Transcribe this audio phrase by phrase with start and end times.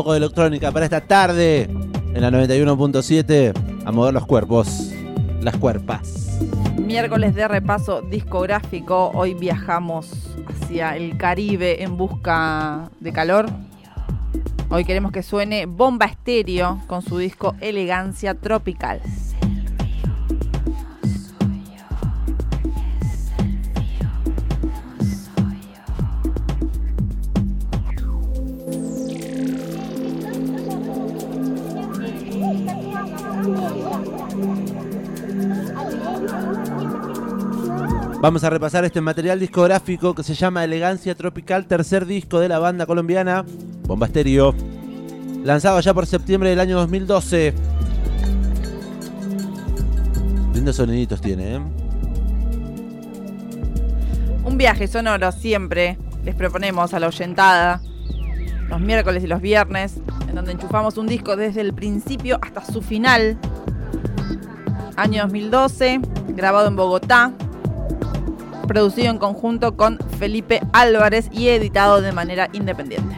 [0.00, 3.52] poco de electrónica para esta tarde en la 91.7
[3.84, 4.90] a mover los cuerpos,
[5.42, 6.38] las cuerpas.
[6.78, 9.10] Miércoles de repaso discográfico.
[9.12, 10.10] Hoy viajamos
[10.46, 13.50] hacia el Caribe en busca de calor.
[14.70, 19.02] Hoy queremos que suene Bomba Estéreo con su disco Elegancia Tropical.
[38.20, 42.58] Vamos a repasar este material discográfico que se llama Elegancia Tropical, tercer disco de la
[42.58, 43.46] banda colombiana
[43.84, 44.54] Bomba Stereo,
[45.42, 47.54] lanzado ya por septiembre del año 2012.
[50.52, 51.60] Lindos soniditos tiene, ¿eh?
[54.44, 57.80] Un viaje sonoro siempre les proponemos a la oyentada,
[58.68, 59.94] los miércoles y los viernes,
[60.28, 63.38] en donde enchufamos un disco desde el principio hasta su final.
[64.96, 66.02] Año 2012,
[66.36, 67.32] grabado en Bogotá,
[68.70, 73.16] producido en conjunto con Felipe Álvarez y editado de manera independiente.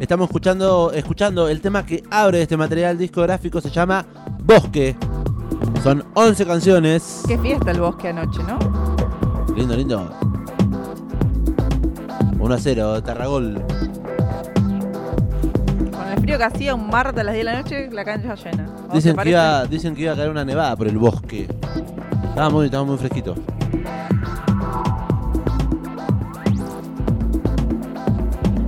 [0.00, 4.06] Estamos escuchando, escuchando el tema que abre este material discográfico, se llama
[4.42, 4.96] Bosque.
[5.82, 7.24] Son 11 canciones.
[7.28, 8.58] Qué fiesta el bosque anoche, ¿no?
[9.54, 10.10] Lindo, lindo.
[12.40, 13.62] 1 a 0, Tarragol
[16.36, 18.68] que hacía un martes a las 10 de la noche, la cancha llena.
[18.92, 21.48] Dicen que, iba, dicen que iba a caer una nevada por el bosque.
[22.28, 23.34] Estaba muy, estaba muy fresquito.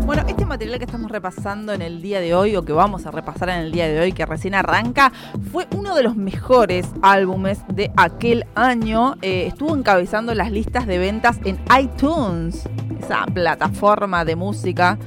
[0.06, 3.10] Bueno, este material que estamos repasando en el día de hoy, o que vamos a
[3.10, 5.12] repasar en el día de hoy, que recién arranca,
[5.52, 9.16] fue uno de los mejores álbumes de aquel año.
[9.22, 14.98] Eh, estuvo encabezando las listas de ventas en iTunes, esa plataforma de música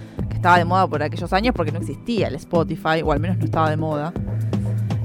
[0.43, 3.45] estaba de moda por aquellos años porque no existía el Spotify, o al menos no
[3.45, 4.11] estaba de moda.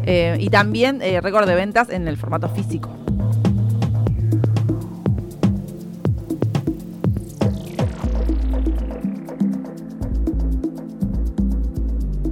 [0.03, 2.91] Eh, y también eh, récord de ventas en el formato físico.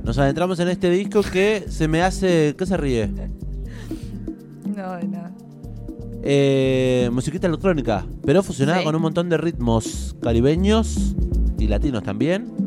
[0.02, 2.56] Nos adentramos en este disco que se me hace.
[2.58, 3.06] ¿Qué se ríe?
[4.74, 5.30] No, de nada.
[6.24, 11.14] Eh, musiquita electrónica, pero fusionada con un montón de ritmos caribeños
[11.56, 12.65] y latinos también.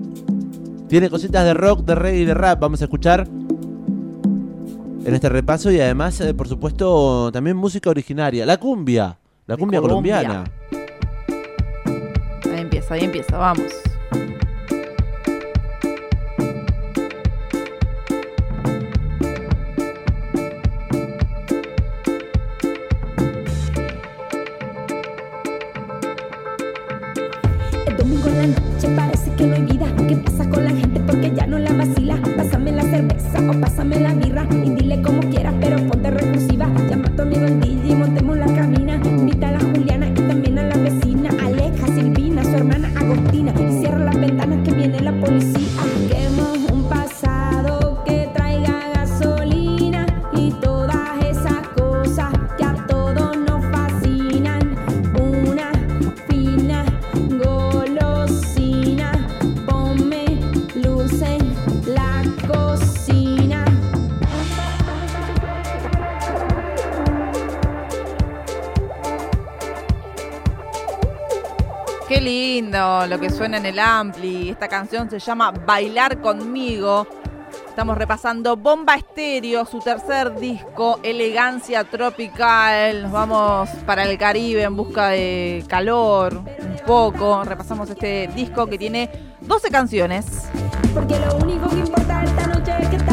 [0.90, 2.60] Tiene cositas de rock, de reggae y de rap.
[2.60, 3.28] Vamos a escuchar
[5.06, 8.44] en este repaso y además, eh, por supuesto, también música originaria.
[8.44, 10.46] La cumbia, la cumbia colombiana.
[12.52, 13.89] Ahí empieza, ahí empieza, vamos.
[28.00, 29.86] Domingo en la noche parece que no hay vida.
[30.08, 31.02] ¿Qué pasa con la gente?
[31.02, 32.18] Porque ya no la vacila.
[32.38, 34.48] Pásame la cerveza o pásame la birra.
[34.52, 36.70] Y dile como quieras, pero ponte reclusiva.
[36.90, 39.02] Llama a tu amigo el DJ y montemos la cabina.
[39.04, 41.30] Invita a la Juliana y también a la vecina.
[41.46, 43.54] Aleja, Silvina, su hermana Agostina.
[43.60, 45.59] Y cierra las ventanas que viene la policía.
[73.08, 74.50] Lo que suena en el Ampli.
[74.50, 77.08] Esta canción se llama Bailar conmigo.
[77.68, 83.04] Estamos repasando Bomba Estéreo, su tercer disco, Elegancia Tropical.
[83.04, 87.44] Nos vamos para el Caribe en busca de calor, un poco.
[87.44, 89.10] Repasamos este disco que tiene
[89.42, 90.26] 12 canciones.
[90.94, 93.09] Porque lo único que importa esta noche es que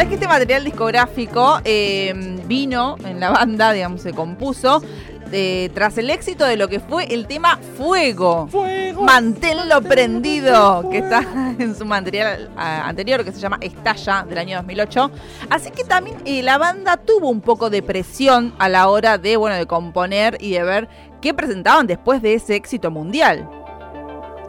[0.00, 2.14] Sabes que este material discográfico eh,
[2.46, 4.82] vino en la banda, digamos, se compuso
[5.30, 8.48] eh, tras el éxito de lo que fue el tema Fuego.
[8.48, 9.02] Fuego.
[9.02, 11.22] Manténlo prendido, que está
[11.58, 15.10] en su material anterior, que se llama Estalla, del año 2008.
[15.50, 19.36] Así que también eh, la banda tuvo un poco de presión a la hora de,
[19.36, 20.88] bueno, de componer y de ver
[21.20, 23.46] qué presentaban después de ese éxito mundial.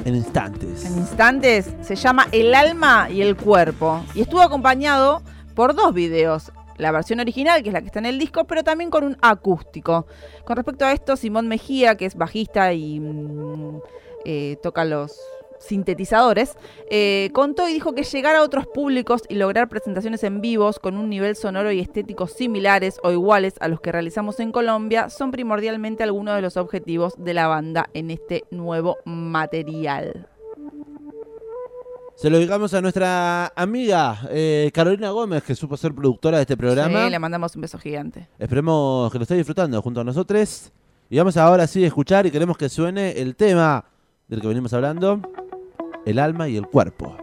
[0.05, 0.85] En instantes.
[0.85, 4.05] en instantes, se llama El alma y el cuerpo.
[4.15, 5.21] Y estuvo acompañado
[5.57, 6.53] por dos videos.
[6.77, 9.17] La versión original, que es la que está en el disco, pero también con un
[9.21, 10.07] acústico.
[10.45, 13.81] Con respecto a esto, Simón Mejía, que es bajista y mm,
[14.25, 15.19] eh, toca los
[15.65, 16.57] sintetizadores,
[16.91, 20.97] eh, contó y dijo que llegar a otros públicos y lograr presentaciones en vivos con
[20.97, 25.31] un nivel sonoro y estético similares o iguales a los que realizamos en Colombia son
[25.31, 30.29] primordialmente algunos de los objetivos de la banda en este nuevo material.
[32.17, 36.57] Se lo dedicamos a nuestra amiga eh, Carolina Gómez, que supo ser productora de este
[36.57, 37.05] programa.
[37.05, 38.29] Sí, le mandamos un beso gigante.
[38.39, 40.73] Esperemos que lo esté disfrutando junto a nosotros.
[41.11, 43.85] Y vamos ahora sí a escuchar y queremos que suene el tema
[44.29, 45.21] del que venimos hablando,
[46.07, 47.17] el alma y el cuerpo.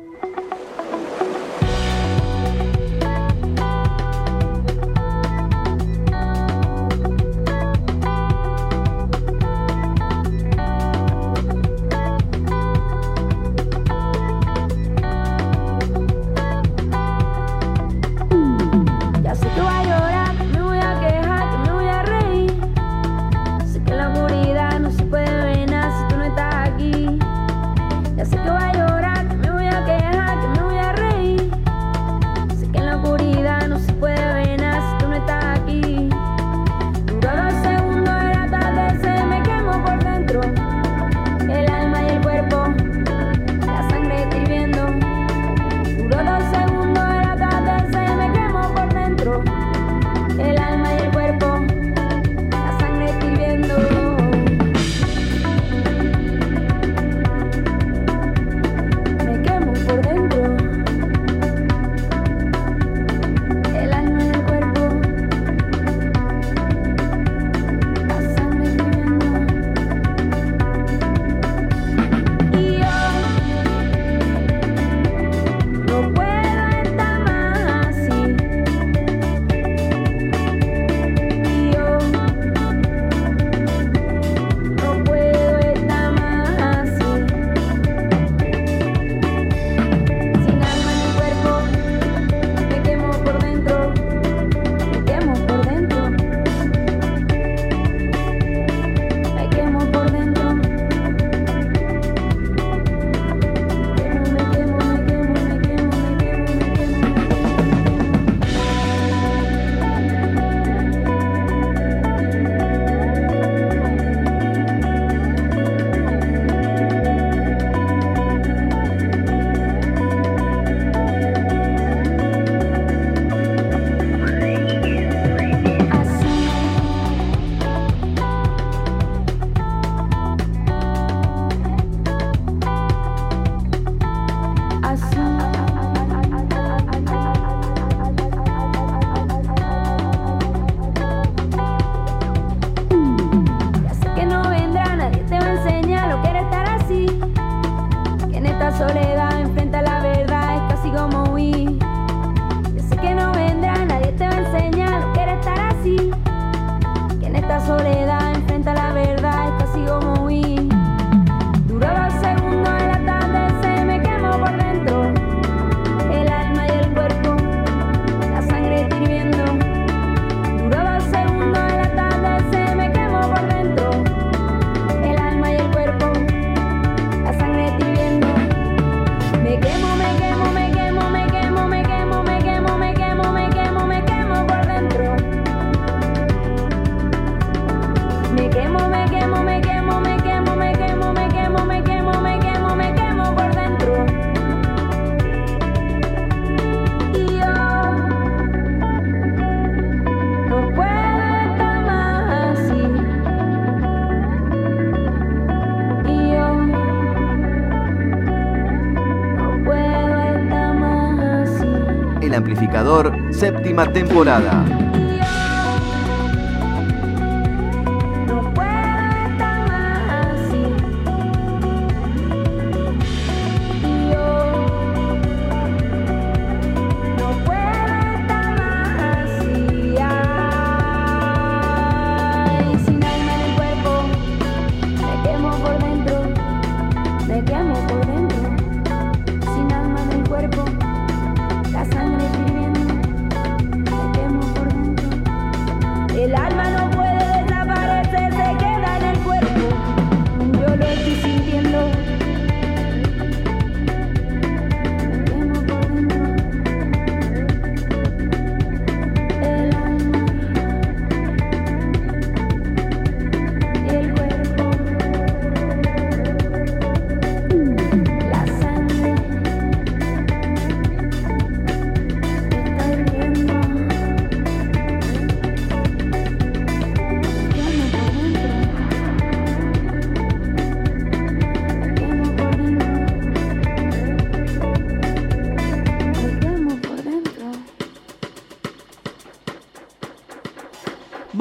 [213.41, 214.63] séptima temporada.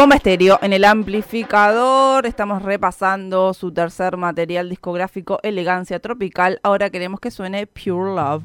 [0.01, 2.25] Bomba Estéreo en el amplificador.
[2.25, 6.59] Estamos repasando su tercer material discográfico, Elegancia Tropical.
[6.63, 8.45] Ahora queremos que suene Pure Love.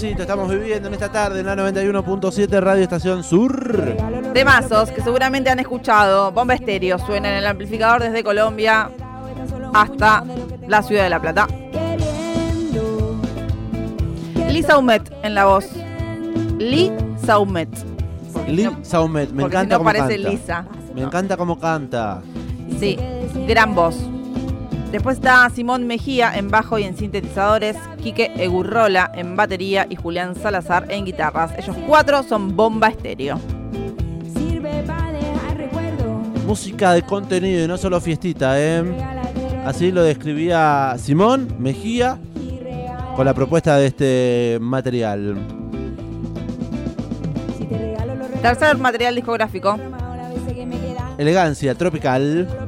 [0.00, 3.96] Estamos viviendo en esta tarde en la 91.7 Radio Estación Sur.
[4.32, 6.30] Temazos que seguramente han escuchado.
[6.30, 8.92] Bomba Estéreo suena en el amplificador desde Colombia
[9.74, 10.22] hasta
[10.68, 11.48] la ciudad de La Plata.
[14.48, 15.66] Lisa Saumet en la voz.
[16.58, 16.92] Lee
[17.26, 17.68] Saumet.
[18.46, 20.30] Lee Saumet, me porque encanta si no cómo parece canta.
[20.30, 20.64] Lisa.
[20.94, 22.22] Me encanta cómo canta.
[22.78, 22.96] Sí,
[23.48, 23.98] gran voz.
[24.90, 30.34] Después está Simón Mejía en bajo y en sintetizadores, Quique Egurrola en batería y Julián
[30.34, 31.52] Salazar en guitarras.
[31.58, 33.38] Ellos cuatro son bomba estéreo.
[36.46, 38.82] Música de contenido y no solo fiestita, ¿eh?
[39.66, 42.18] Así lo describía Simón Mejía
[43.14, 45.36] con la propuesta de este material.
[48.40, 49.78] Tercer material discográfico.
[51.18, 52.67] que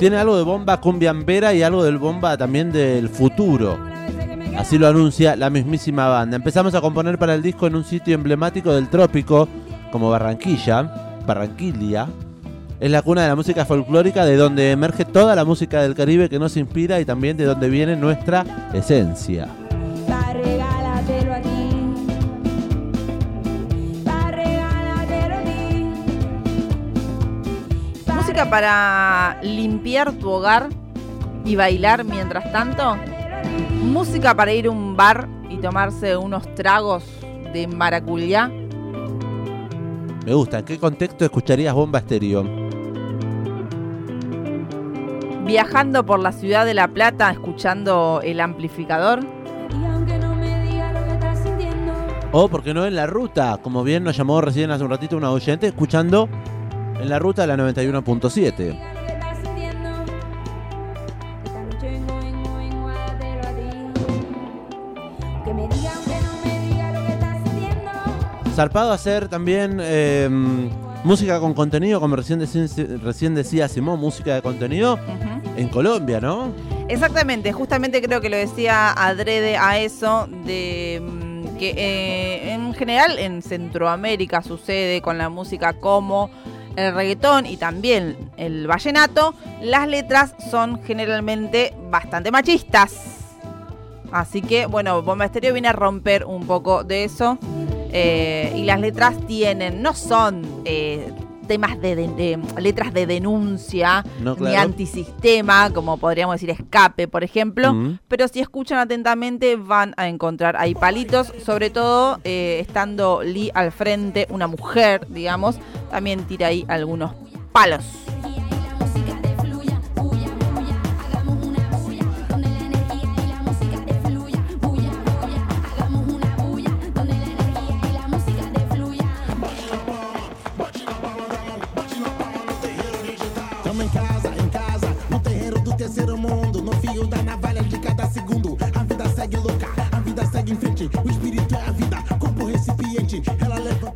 [0.00, 3.78] Tiene algo de bomba cumbiambera y algo del bomba también del futuro.
[4.56, 6.36] Así lo anuncia la mismísima banda.
[6.36, 9.46] Empezamos a componer para el disco en un sitio emblemático del trópico,
[9.92, 12.08] como Barranquilla, Barranquilla.
[12.80, 16.30] Es la cuna de la música folclórica, de donde emerge toda la música del Caribe
[16.30, 19.48] que nos inspira y también de donde viene nuestra esencia.
[28.40, 30.70] Música para limpiar tu hogar
[31.44, 32.96] y bailar mientras tanto.
[33.82, 37.04] Música para ir a un bar y tomarse unos tragos
[37.52, 38.50] de maracuyá.
[40.24, 40.60] Me gusta.
[40.60, 42.44] ¿En qué contexto escucharías Bomba Estéreo?
[45.44, 49.20] Viajando por la ciudad de La Plata escuchando el amplificador.
[52.32, 53.58] O, porque no en la ruta?
[53.62, 56.26] Como bien nos llamó recién hace un ratito una oyente, escuchando
[57.00, 58.56] en la ruta de la 91.7.
[58.56, 59.88] diga lo que estás sintiendo.
[61.44, 63.68] Esta noche vengo, vengo, vengo a dártelo a ti.
[65.44, 67.90] Que me diga aunque no me diga lo que estás sintiendo.
[68.54, 70.28] Zarpado hacer también eh,
[71.04, 72.40] música con contenido, como recién,
[73.34, 74.98] decía Simón, música de contenido
[75.56, 76.52] en Colombia, ¿no?
[76.88, 83.18] Exactamente, justamente creo que lo decía adrede a eso de mm, que eh, en general
[83.18, 86.30] en Centroamérica sucede con la música como
[86.76, 93.18] el reggaetón y también el vallenato, las letras son generalmente bastante machistas.
[94.12, 97.38] Así que, bueno, Bomba Estéreo viene a romper un poco de eso.
[97.92, 101.12] eh, y las letras tienen, no son eh,
[101.50, 107.24] temas de, de- de- letras de denuncia, No, ni antisistema, como podríamos decir escape, por
[107.24, 107.74] ejemplo.
[107.74, 107.98] Mm.
[108.06, 113.72] Pero si escuchan atentamente van a encontrar ahí palitos, sobre todo eh, estando Lee al
[113.72, 115.56] frente, una mujer, digamos,
[115.90, 117.10] también tira ahí algunos
[117.50, 117.82] palos.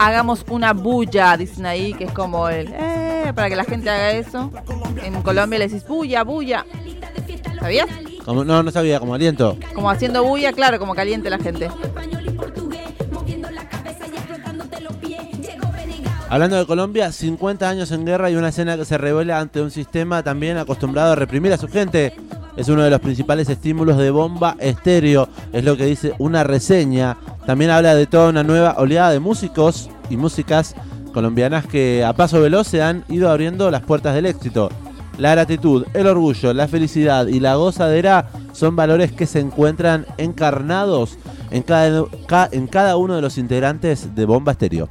[0.04, 2.68] Hagamos una bulla, dicen ahí, que es como el...
[2.74, 4.50] Eh, para que la gente haga eso.
[5.02, 6.66] En Colombia le decís bulla, bulla.
[7.58, 7.86] ¿Sabías?
[8.22, 9.56] Como- no, no sabía, como aliento.
[9.74, 11.70] Como haciendo bulla, claro, como caliente la gente.
[16.28, 19.70] Hablando de Colombia, 50 años en guerra y una escena que se revela ante un
[19.70, 22.14] sistema también acostumbrado a reprimir a su gente.
[22.58, 27.16] Es uno de los principales estímulos de bomba estéreo, es lo que dice una reseña.
[27.46, 30.74] También habla de toda una nueva oleada de músicos y músicas
[31.12, 34.68] colombianas que a paso veloz se han ido abriendo las puertas del éxito.
[35.18, 41.18] La gratitud, el orgullo, la felicidad y la gozadera son valores que se encuentran encarnados
[41.52, 44.88] en cada, ca- en cada uno de los integrantes de Bomba Estéreo.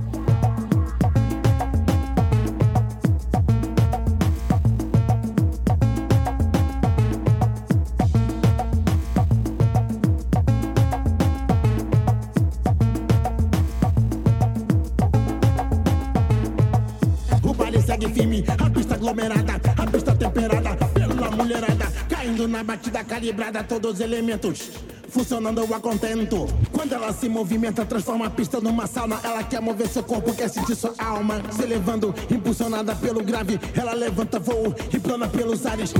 [22.73, 24.71] Batida calibrada, todos os elementos.
[25.07, 26.47] Funcionando a contento.
[26.71, 29.19] Quando ela se movimenta, transforma a pista numa sauna.
[29.23, 31.39] Ela quer mover seu corpo, quer sentir sua alma.
[31.51, 33.59] Se levando, impulsionada pelo grave.
[33.75, 35.93] Ela levanta voo e plana pelos ares.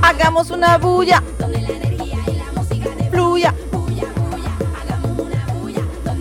[0.00, 1.22] Hagamos una bulla,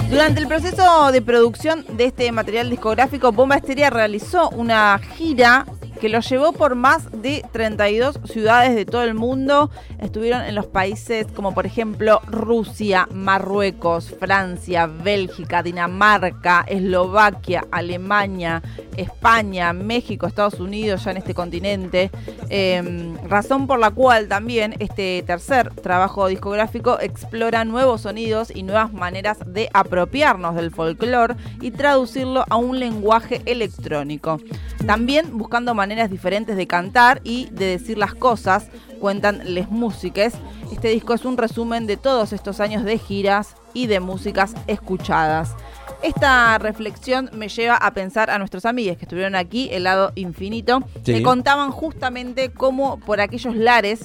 [0.09, 5.65] Durante el proceso de producción de este material discográfico, Bomba Estéreo realizó una gira
[5.99, 9.69] que lo llevó por más de 32 ciudades de todo el mundo.
[9.99, 18.61] Estuvieron en los países como por ejemplo Rusia, Marruecos, Francia, Bélgica, Dinamarca, Eslovaquia, Alemania,
[18.95, 22.11] España, México, Estados Unidos, ya en este continente.
[22.49, 28.93] Eh, razón por la cual también este tercer trabajo discográfico explora nuevos sonidos y nuevas
[28.93, 34.39] maneras de apropiarnos del folclore y traducirlo a un lenguaje electrónico.
[34.85, 40.33] También buscando maneras diferentes de cantar y de decir las cosas, cuentan les músiques.
[40.71, 45.55] Este disco es un resumen de todos estos años de giras y de músicas escuchadas.
[46.03, 50.81] Esta reflexión me lleva a pensar a nuestros amigos que estuvieron aquí, el lado infinito,
[51.03, 51.13] Sí.
[51.13, 54.01] que contaban justamente cómo por aquellos lares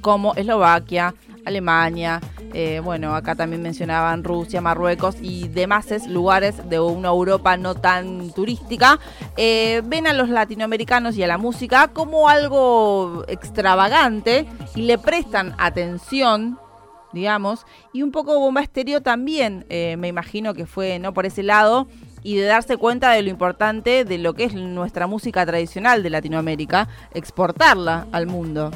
[0.00, 1.14] como Eslovaquia,
[1.44, 2.20] Alemania,
[2.54, 8.30] eh, bueno, acá también mencionaban Rusia, Marruecos y demás lugares de una Europa no tan
[8.32, 8.98] turística,
[9.36, 15.54] eh, ven a los latinoamericanos y a la música como algo extravagante y le prestan
[15.58, 16.58] atención
[17.12, 21.42] digamos, y un poco Bomba Estéreo también, eh, me imagino que fue no por ese
[21.42, 21.86] lado,
[22.22, 26.10] y de darse cuenta de lo importante de lo que es nuestra música tradicional de
[26.10, 28.70] Latinoamérica, exportarla al mundo.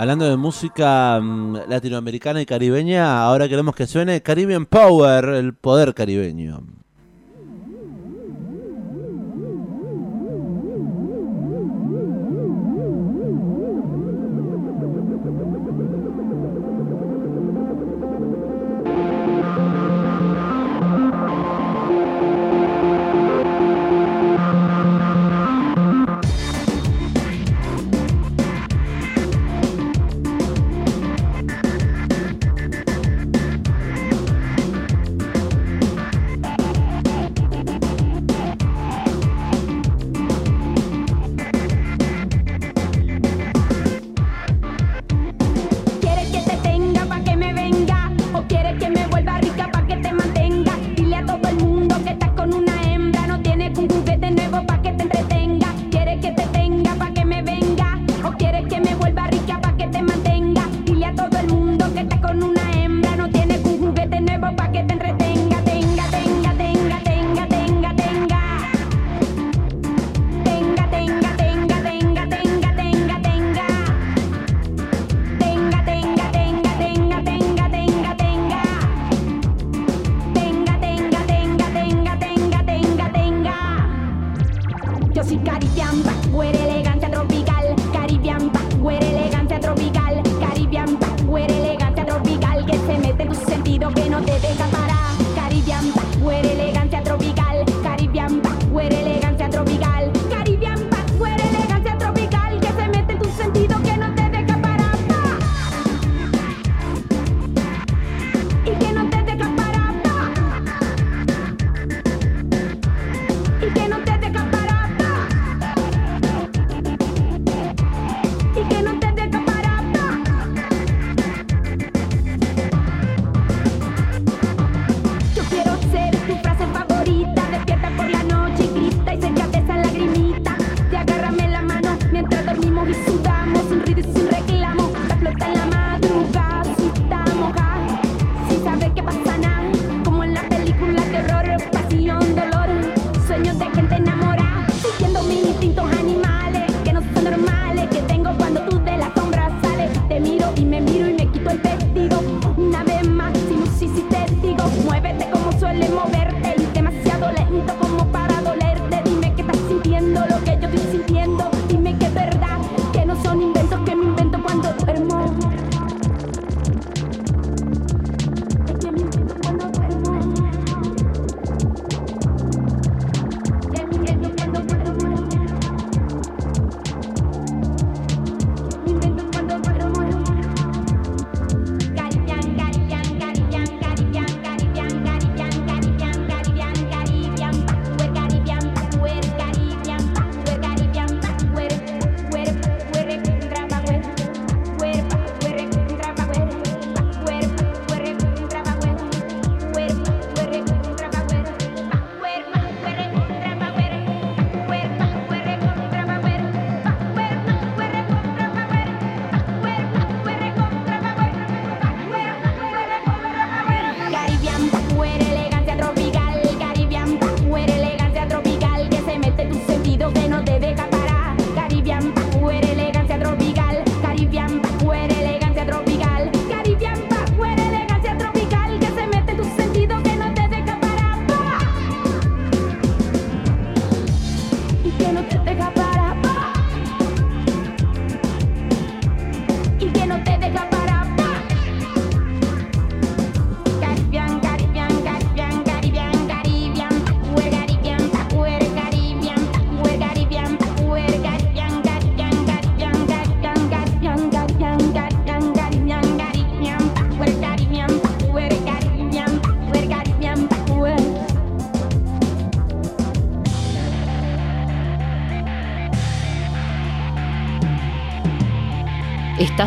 [0.00, 5.92] Hablando de música mm, latinoamericana y caribeña, ahora queremos que suene Caribbean Power, el poder
[5.92, 6.62] caribeño.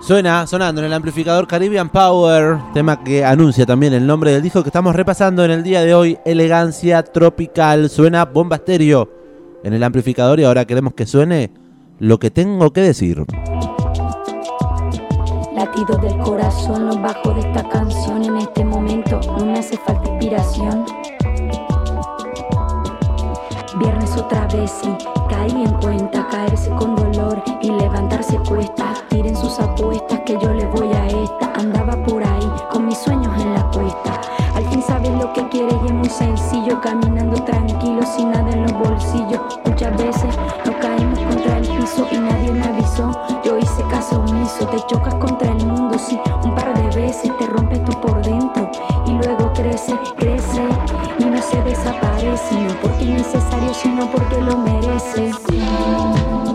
[0.00, 4.62] Suena sonando en el amplificador Caribbean Power, tema que anuncia también el nombre del disco
[4.62, 7.90] que estamos repasando en el día de hoy, Elegancia Tropical.
[7.90, 9.08] Suena Bomba Estéreo
[9.62, 11.50] en el amplificador y ahora queremos que suene
[11.98, 13.24] lo que tengo que decir.
[15.54, 20.08] Latido del corazón, los bajos de esta canción en este momento no me hace falta
[20.08, 20.86] inspiración.
[23.78, 26.19] Viernes otra vez y caí en cuenta,
[27.60, 28.94] y levantarse cuesta.
[29.08, 31.52] Tiren sus apuestas que yo le voy a esta.
[31.54, 34.20] Andaba por ahí con mis sueños en la cuesta.
[34.54, 38.62] Al fin sabes lo que quieres y es muy sencillo, caminando tranquilo sin nada en
[38.62, 39.40] los bolsillos.
[39.64, 43.10] Muchas veces nos caímos contra el piso y nadie me avisó.
[43.44, 47.46] Yo hice caso omiso, te chocas contra el mundo, sí, un par de veces te
[47.46, 48.70] rompes tú por dentro
[49.06, 50.62] y luego crece, crece
[51.18, 55.28] y no se desaparece, no porque es necesario, sino porque lo merece.
[55.28, 56.49] Estoy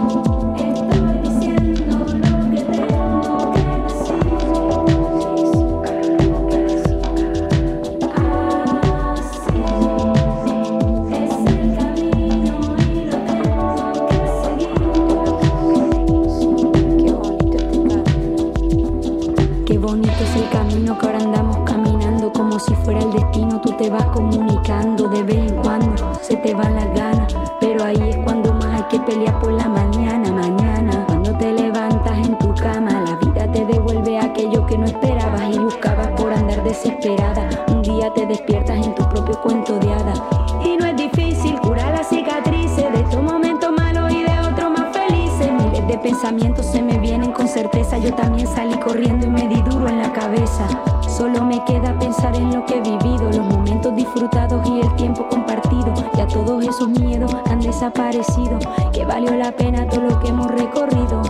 [23.85, 27.31] te vas comunicando de vez en cuando, se te van las ganas.
[27.59, 31.05] Pero ahí es cuando más hay que pelear por la mañana, mañana.
[31.05, 35.59] Cuando te levantas en tu cama, la vida te devuelve aquello que no esperabas y
[35.59, 37.47] buscabas por andar desesperada.
[37.67, 40.19] Un día te despiertas en tu propio cuento de hadas.
[40.65, 44.97] Y no es difícil curar las cicatrices de estos momentos malos y de otros más
[44.97, 45.51] felices.
[45.61, 47.99] Miles de pensamientos se me vienen con certeza.
[47.99, 50.67] Yo también salí corriendo y me di duro en la cabeza.
[51.07, 53.29] Solo me queda pensar en lo que he vivido,
[53.85, 55.93] momentos disfrutados y el tiempo compartido.
[56.17, 58.59] Ya todos esos miedos han desaparecido.
[58.91, 61.21] Que valió la pena todo lo que hemos recorrido.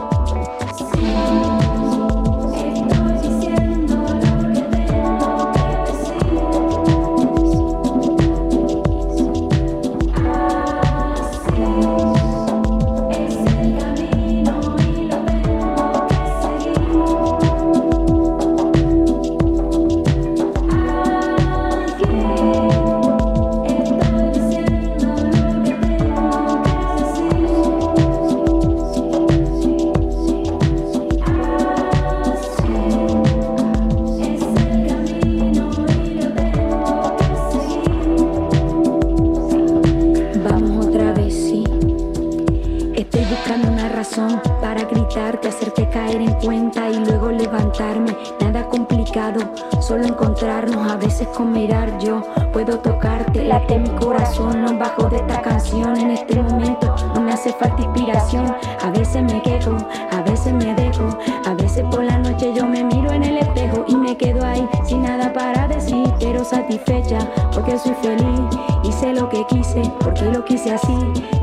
[51.36, 52.22] Con mirar yo
[52.54, 53.44] puedo tocarte.
[53.44, 55.98] Late mi corazón, no bajo de esta canción.
[55.98, 58.56] En este momento no me hace falta inspiración.
[58.82, 59.76] A veces me quejo,
[60.12, 61.10] a veces me dejo.
[61.46, 64.68] A veces por la noche yo me miro en el espejo y me quedo ahí
[64.86, 67.20] sin nada para decir, pero satisfecha
[67.54, 68.42] porque soy feliz.
[68.84, 70.98] Hice lo que quise porque lo quise así.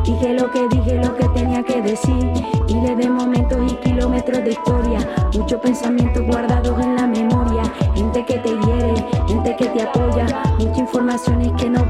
[0.05, 2.31] Dije lo que dije, lo que tenía que decir.
[2.67, 4.99] Miles de momentos y kilómetros de historia.
[5.35, 7.32] Muchos pensamientos guardados en la memoria.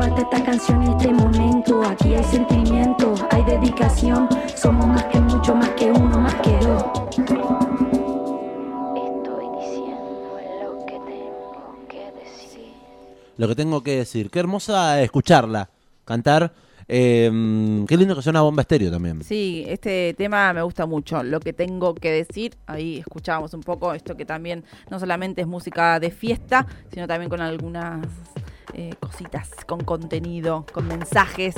[0.03, 1.82] Y basta esta canción en este momento.
[1.84, 4.28] Aquí hay sentimiento, hay dedicación.
[4.57, 6.84] Somos más que mucho, más que uno, más que dos.
[7.11, 7.36] Estoy
[9.61, 12.72] diciendo lo que tengo que decir.
[13.36, 14.30] Lo que tengo que decir.
[14.30, 15.70] Qué hermosa escucharla,
[16.05, 16.53] cantar.
[16.88, 17.30] Eh,
[17.86, 19.22] qué lindo que suena Bomba Estéreo también.
[19.22, 21.22] Sí, este tema me gusta mucho.
[21.22, 25.46] Lo que tengo que decir, ahí escuchábamos un poco esto que también no solamente es
[25.46, 28.00] música de fiesta, sino también con algunas
[28.74, 31.54] eh, cositas, con contenido, con mensajes.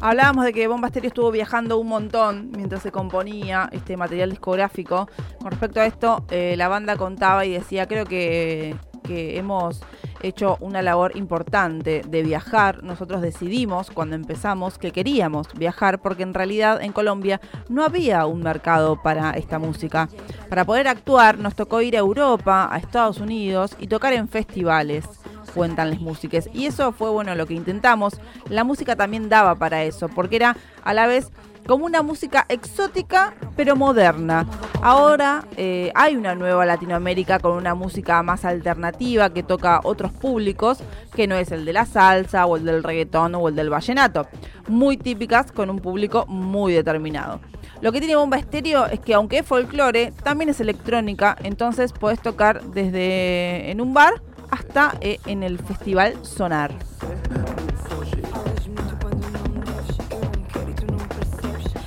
[0.00, 5.08] Hablábamos de que Bomba Estéreo estuvo viajando un montón mientras se componía este material discográfico.
[5.40, 8.74] Con respecto a esto, eh, la banda contaba y decía, creo que,
[9.04, 9.80] que hemos
[10.22, 12.82] hecho una labor importante de viajar.
[12.82, 18.42] Nosotros decidimos cuando empezamos que queríamos viajar porque en realidad en Colombia no había un
[18.42, 20.08] mercado para esta música.
[20.48, 25.04] Para poder actuar nos tocó ir a Europa, a Estados Unidos y tocar en festivales
[25.52, 26.48] cuentan las músicas.
[26.52, 28.14] Y eso fue bueno lo que intentamos.
[28.48, 31.30] La música también daba para eso, porque era a la vez
[31.66, 34.46] como una música exótica pero moderna.
[34.80, 40.78] Ahora eh, hay una nueva Latinoamérica con una música más alternativa que toca otros públicos,
[41.14, 44.26] que no es el de la salsa o el del reggaetón o el del vallenato.
[44.68, 47.40] Muy típicas con un público muy determinado.
[47.80, 52.20] Lo que tiene Bomba Estéreo es que aunque es folclore, también es electrónica, entonces puedes
[52.20, 56.72] tocar desde en un bar hasta eh, en el festival Sonar.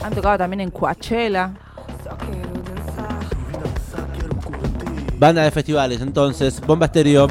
[0.06, 1.52] Han tocado también en Coachella.
[5.18, 7.28] Banda de festivales, entonces, Bomba Estéreo.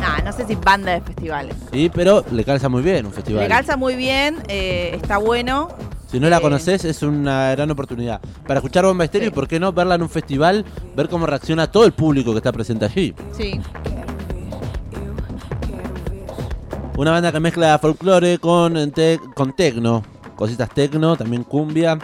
[0.00, 1.54] Nah, no sé si banda de festivales.
[1.72, 3.44] Sí, pero le calza muy bien un festival.
[3.44, 5.68] Le calza muy bien, eh, está bueno.
[6.10, 8.20] Si no la Eh, conoces, es una gran oportunidad.
[8.46, 9.32] Para escuchar Bomba Estéreo Sí.
[9.32, 10.64] y por qué no verla en un festival,
[10.96, 13.14] ver cómo reacciona todo el público que está presente allí.
[13.36, 13.60] Sí.
[16.96, 20.02] Una banda que mezcla folclore con, te- con tecno,
[20.42, 21.96] cositas tecno, también cumbia,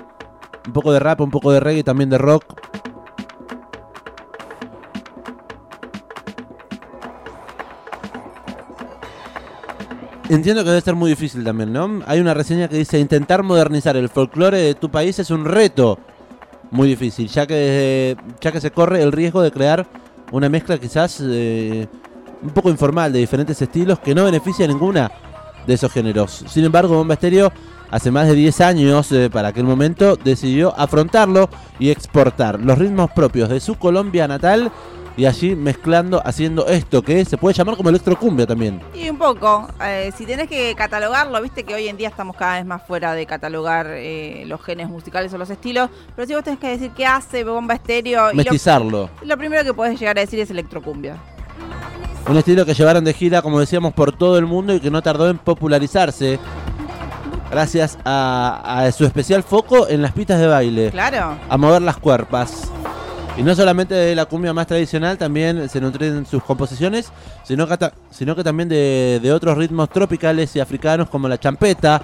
[0.66, 2.44] un poco de rap, un poco de reggae, también de rock.
[10.28, 12.02] Entiendo que debe ser muy difícil también, ¿no?
[12.06, 15.98] Hay una reseña que dice intentar modernizar el folclore de tu país es un reto
[16.70, 19.86] muy difícil, ya que desde- ya que se corre el riesgo de crear
[20.30, 21.88] una mezcla quizás eh,
[22.42, 25.10] un poco informal de diferentes estilos que no beneficia a ninguna
[25.66, 26.44] de esos géneros.
[26.46, 27.50] Sin embargo, Bomba Estéreo
[27.90, 33.10] hace más de 10 años eh, para aquel momento decidió afrontarlo y exportar los ritmos
[33.10, 34.70] propios de su Colombia natal
[35.18, 38.80] y allí mezclando, haciendo esto que se puede llamar como electrocumbia también.
[38.94, 42.54] Y un poco, eh, si tenés que catalogarlo, viste que hoy en día estamos cada
[42.54, 46.44] vez más fuera de catalogar eh, los genes musicales o los estilos, pero si vos
[46.44, 49.10] tenés que decir qué hace Bomba Estéreo, y lo, Mestizarlo.
[49.22, 51.16] lo primero que podés llegar a decir es electrocumbia.
[52.28, 55.02] Un estilo que llevaron de gira, como decíamos, por todo el mundo y que no
[55.02, 56.38] tardó en popularizarse.
[57.50, 60.90] Gracias a, a su especial foco en las pistas de baile.
[60.90, 61.36] Claro.
[61.48, 62.70] a mover las cuerpas.
[63.38, 67.10] Y no solamente de la cumbia más tradicional, también se nutren sus composiciones,
[67.44, 71.38] sino que, ta- sino que también de, de otros ritmos tropicales y africanos como la
[71.38, 72.02] champeta,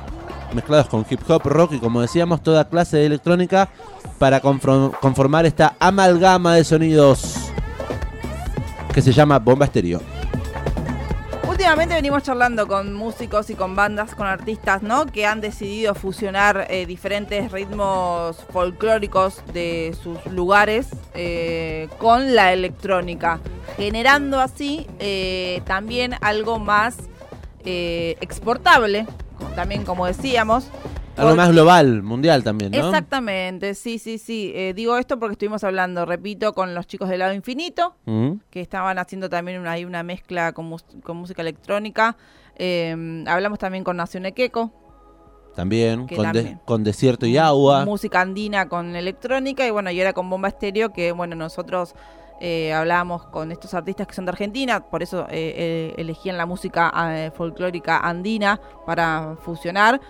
[0.54, 3.68] mezclados con hip hop, rock y como decíamos, toda clase de electrónica
[4.20, 7.34] para conformar esta amalgama de sonidos
[8.94, 10.00] que se llama Bomba Estéreo.
[11.46, 15.04] Últimamente venimos charlando con músicos y con bandas, con artistas, ¿no?
[15.04, 23.40] Que han decidido fusionar eh, diferentes ritmos folclóricos de sus lugares eh, con la electrónica,
[23.76, 26.96] generando así eh, también algo más
[27.66, 29.06] exportable,
[29.54, 30.68] también como decíamos.
[31.16, 32.78] Algo más global, mundial también, ¿no?
[32.78, 34.52] Exactamente, sí, sí, sí.
[34.54, 38.32] Eh, digo esto porque estuvimos hablando, repito, con los chicos del lado infinito, Mm.
[38.50, 42.16] que estaban haciendo también una, ahí una mezcla con, mus- con música electrónica.
[42.56, 44.72] Eh, hablamos también con Nación Equeco,
[45.54, 47.84] También, con, de- con desierto y agua.
[47.84, 51.94] música andina con electrónica y bueno, y ahora con Bomba Estéreo, que bueno, nosotros
[52.40, 56.46] eh, hablábamos con estos artistas que son de Argentina, por eso eh, eh, elegían la
[56.46, 60.00] música eh, folclórica andina para fusionar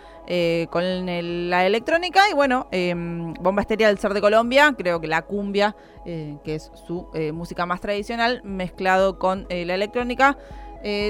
[0.70, 1.04] con
[1.50, 5.76] la electrónica y bueno, eh, Bomba Estéreo al ser de Colombia, creo que la cumbia,
[6.02, 10.38] que es su música más tradicional, mezclado con la electrónica.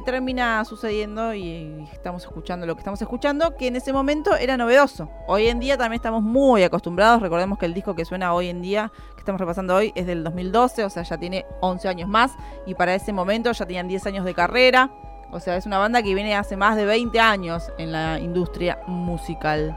[0.04, 5.08] termina sucediendo y estamos escuchando lo que estamos escuchando, que en ese momento era novedoso.
[5.28, 8.62] Hoy en día también estamos muy acostumbrados, recordemos que el disco que suena hoy en
[8.62, 8.90] día,
[9.24, 12.32] estamos repasando hoy, es del 2012, o sea, ya tiene 11 años más,
[12.66, 14.90] y para ese momento ya tenían 10 años de carrera,
[15.30, 18.78] o sea, es una banda que viene hace más de 20 años en la industria
[18.86, 19.76] musical.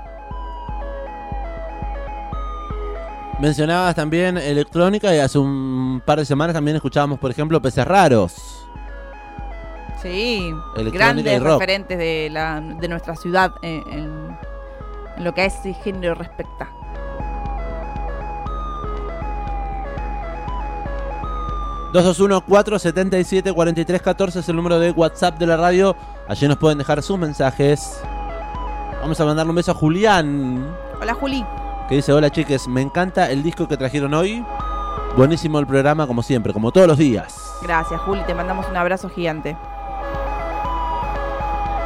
[3.39, 8.67] Mencionabas también electrónica y hace un par de semanas también escuchábamos, por ejemplo, Peces Raros.
[10.01, 10.53] Sí,
[10.91, 14.37] grandes referentes de, la, de nuestra ciudad en, en-
[15.17, 16.69] en lo que a ese género respecta.
[22.19, 25.95] Uno 477 4314 es el número de WhatsApp de la radio.
[26.27, 28.01] Allí nos pueden dejar sus mensajes.
[29.01, 31.45] Vamos a mandarle un beso a Julián, Hola Juli.
[31.87, 34.43] que dice, hola chiques, me encanta el disco que trajeron hoy.
[35.15, 37.53] Buenísimo el programa, como siempre, como todos los días.
[37.61, 39.55] Gracias Juli, te mandamos un abrazo gigante.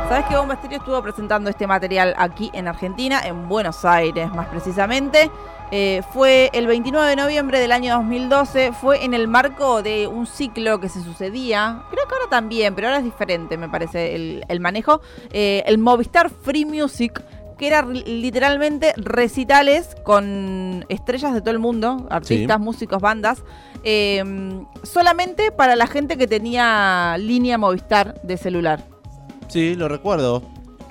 [0.10, 4.48] Sabes que Bomba Estéreo estuvo presentando este material aquí en Argentina, en Buenos Aires más
[4.48, 5.32] precisamente.
[5.74, 10.28] Eh, fue el 29 de noviembre del año 2012, fue en el marco de un
[10.28, 14.44] ciclo que se sucedía, creo que ahora también, pero ahora es diferente me parece el,
[14.50, 15.00] el manejo,
[15.32, 17.24] eh, el Movistar Free Music,
[17.58, 23.44] que era literalmente recitales con estrellas de todo el mundo, artistas, músicos, bandas,
[23.84, 24.24] eh,
[24.84, 28.84] solamente para la gente que tenía línea Movistar de celular.
[29.48, 30.42] Sí, lo recuerdo.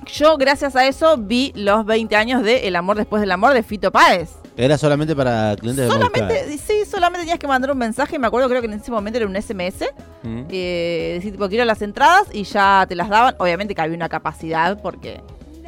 [0.07, 3.63] Yo, gracias a eso, vi los 20 años de El amor después del amor de
[3.63, 4.40] Fito Páez.
[4.57, 6.11] Era solamente para clientes de Movistar.
[6.29, 8.19] Solamente, sí, solamente tenías que mandar un mensaje.
[8.19, 9.85] Me acuerdo, creo que en ese momento era un SMS.
[10.23, 10.43] Mm.
[10.49, 13.35] Eh, decir, tipo, quiero las entradas y ya te las daban.
[13.39, 15.21] Obviamente que había una capacidad porque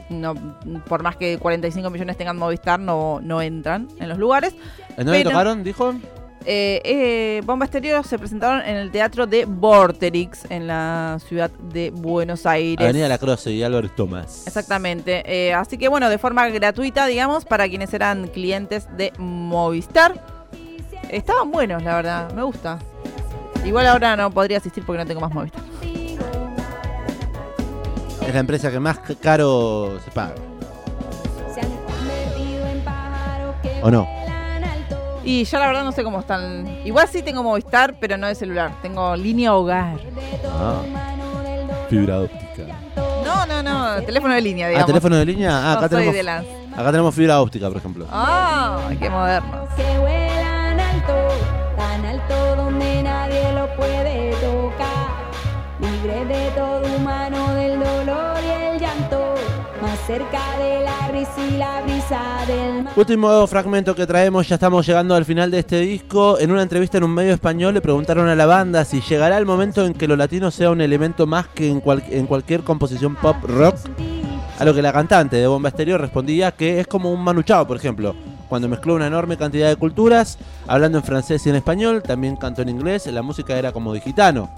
[0.09, 0.35] no
[0.87, 4.53] por más que 45 millones tengan Movistar, no, no entran en los lugares.
[4.97, 5.63] ¿En dónde Pero- tocaron?
[5.63, 5.95] Dijo.
[6.45, 11.91] Eh, eh, Bomba Estéreo se presentaron en el teatro de Vorterix, en la ciudad de
[11.91, 12.83] Buenos Aires.
[12.83, 14.45] Avenida La Croce y Álvarez Tomás.
[14.45, 15.23] Exactamente.
[15.25, 20.21] Eh, así que bueno, de forma gratuita, digamos, para quienes eran clientes de Movistar.
[21.09, 22.31] Estaban buenos, la verdad.
[22.33, 22.79] Me gusta.
[23.65, 25.63] Igual ahora no podría asistir porque no tengo más Movistar.
[28.27, 30.35] Es la empresa que más caro se paga.
[31.53, 34.22] Se han convertido en pájaros que ¿O no?
[35.25, 36.67] Y yo la verdad no sé cómo están.
[36.85, 38.71] Igual sí tengo Movistar, pero no de celular.
[38.81, 39.97] Tengo línea hogar.
[40.49, 40.81] Ah,
[41.89, 42.63] fibra óptica.
[43.23, 44.01] No, no, no.
[44.03, 44.87] Teléfono de línea, Ah, digamos.
[44.87, 45.57] teléfono de línea.
[45.57, 48.05] Ah, No acá soy tenemos, de las- acá tenemos fibra óptica, por ejemplo.
[48.11, 49.69] Ah, qué modernos.
[49.75, 51.13] Que vuelan alto,
[51.77, 53.72] tan alto donde nadie lo
[60.13, 62.93] cerca de la risa y la brisa del mar.
[62.95, 66.37] Último fragmento que traemos, ya estamos llegando al final de este disco.
[66.37, 69.47] En una entrevista en un medio español le preguntaron a la banda si llegará el
[69.47, 73.15] momento en que lo latino sea un elemento más que en, cual- en cualquier composición
[73.15, 73.75] pop rock.
[74.59, 77.65] A lo que la cantante de Bomba Estéreo respondía que es como un Manu Chao,
[77.65, 78.15] por ejemplo.
[78.49, 80.37] Cuando mezcló una enorme cantidad de culturas,
[80.67, 84.01] hablando en francés y en español, también cantó en inglés, la música era como de
[84.01, 84.51] gitano.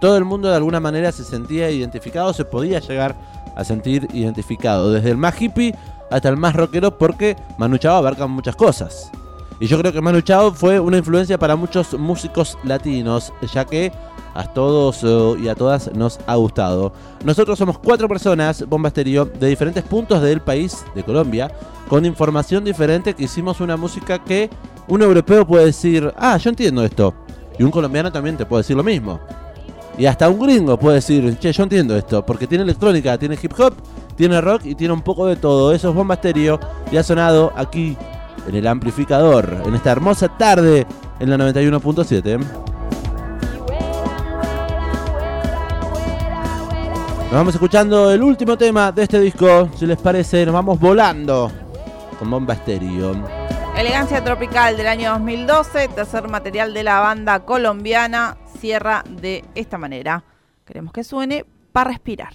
[0.00, 3.14] Todo el mundo de alguna manera se sentía identificado, se podía llegar
[3.54, 5.74] a sentir identificado, desde el más hippie
[6.10, 9.10] hasta el más rockero, porque Manu Chao abarca muchas cosas.
[9.60, 13.92] Y yo creo que Manu Chao fue una influencia para muchos músicos latinos, ya que
[14.34, 16.92] a todos eh, y a todas nos ha gustado.
[17.24, 21.50] Nosotros somos cuatro personas, Bomba Estéreo, de diferentes puntos del país, de Colombia,
[21.88, 24.50] con información diferente que hicimos una música que
[24.88, 27.14] un europeo puede decir, ah, yo entiendo esto.
[27.58, 29.20] Y un colombiano también te puede decir lo mismo.
[29.98, 33.52] Y hasta un gringo puede decir, che, yo entiendo esto, porque tiene electrónica, tiene hip
[33.58, 33.74] hop,
[34.16, 35.72] tiene rock y tiene un poco de todo.
[35.72, 36.58] Eso es Bomba Estéreo
[36.90, 37.96] y ha sonado aquí
[38.48, 40.86] en el amplificador, en esta hermosa tarde
[41.20, 42.38] en la 91.7.
[47.32, 51.50] Nos vamos escuchando el último tema de este disco, si les parece, nos vamos volando
[52.18, 53.51] con Bomba Estéreo.
[53.76, 60.24] Elegancia Tropical del año 2012, tercer material de la banda colombiana, cierra de esta manera.
[60.66, 62.34] Queremos que suene para respirar.